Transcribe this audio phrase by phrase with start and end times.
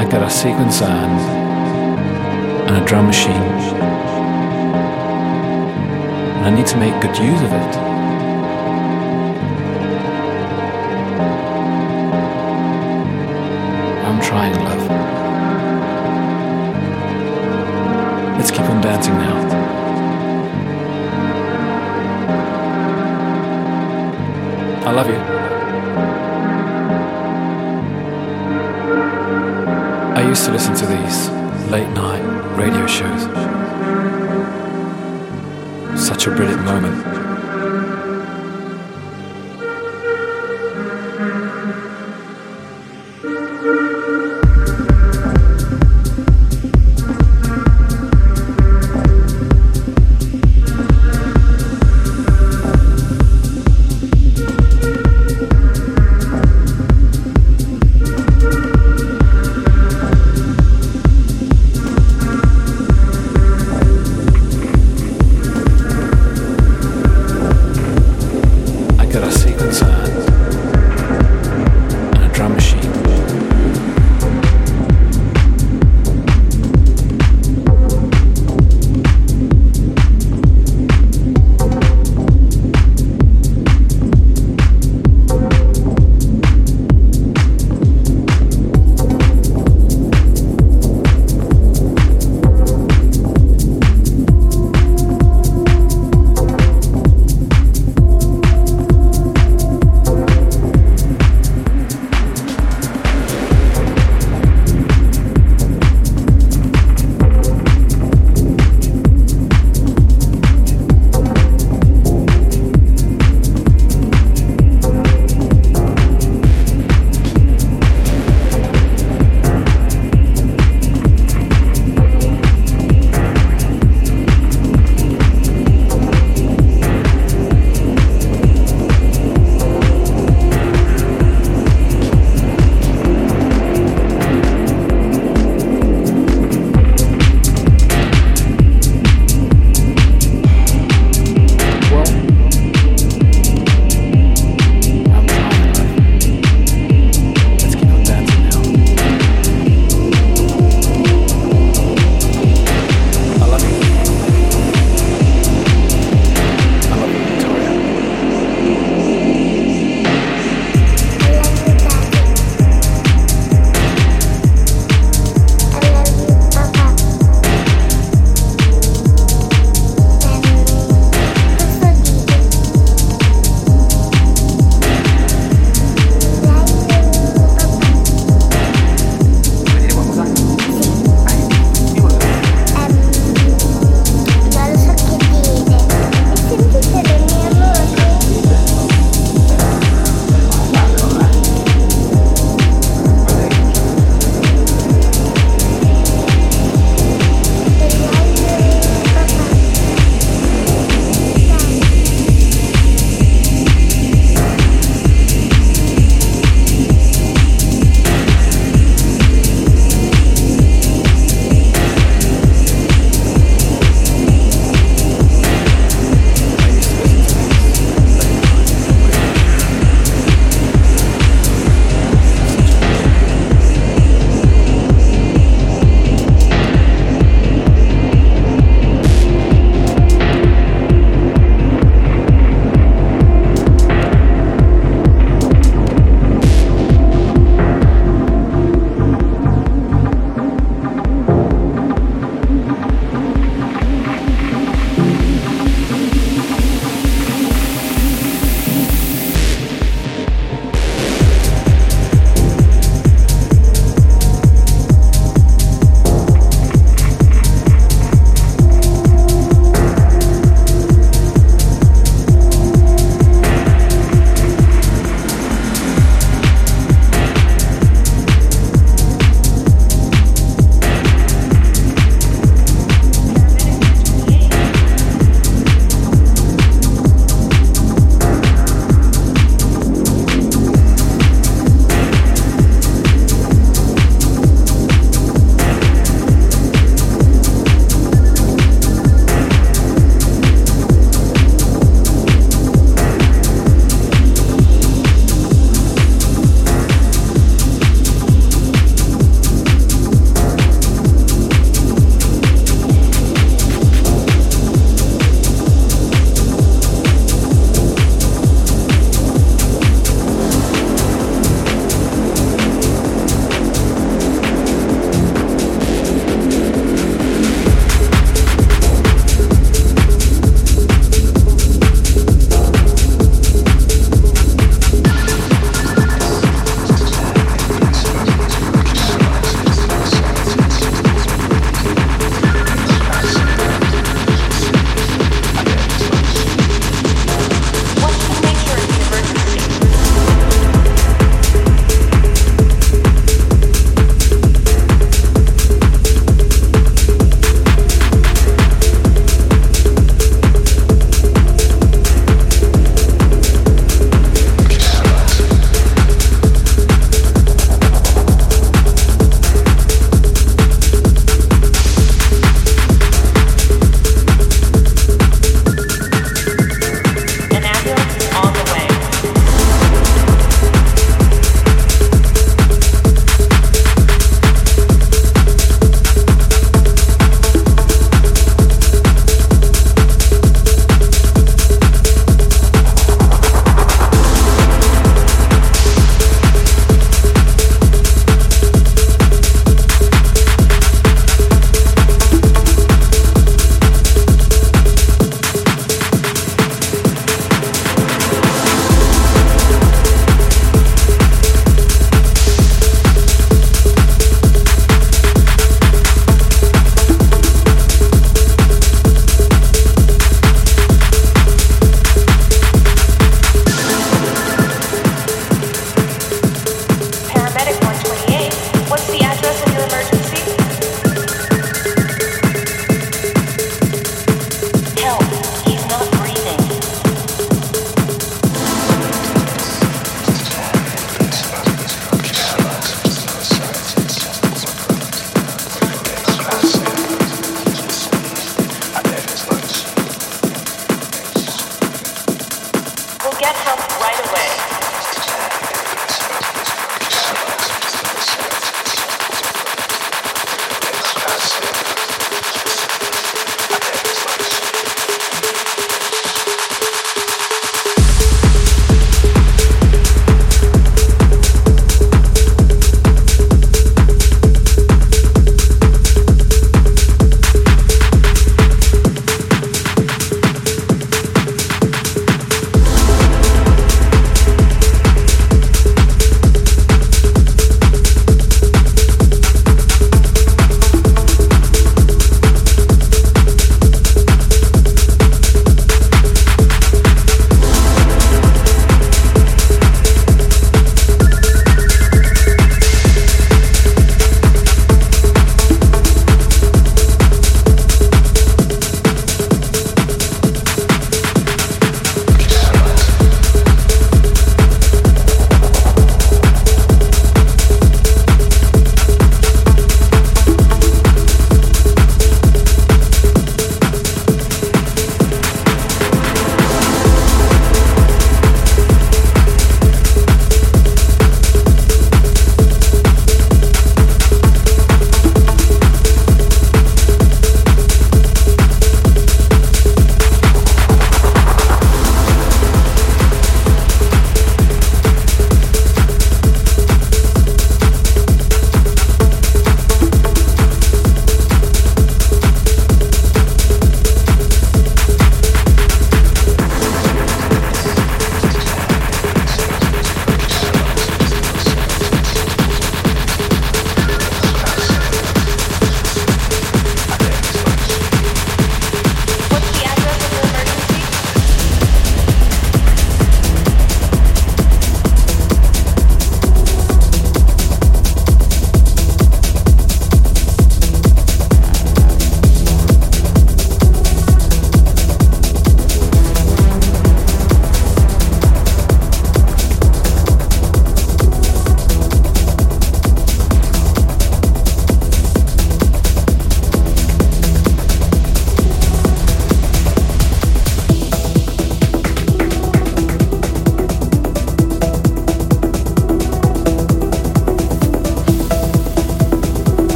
[0.00, 3.34] I got a sequencer and, and a drum machine.
[6.36, 7.89] And I need to make good use of it.